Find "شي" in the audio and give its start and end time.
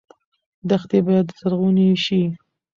2.05-2.21